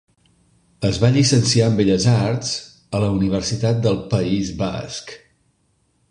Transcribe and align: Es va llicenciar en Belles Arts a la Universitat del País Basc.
Es 0.87 0.95
va 1.01 1.09
llicenciar 1.17 1.67
en 1.71 1.75
Belles 1.79 2.07
Arts 2.13 2.53
a 2.99 3.01
la 3.03 3.09
Universitat 3.17 3.83
del 3.83 3.99
País 4.15 4.49
Basc. 4.63 5.13